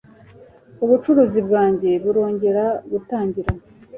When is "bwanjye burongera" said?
1.47-2.65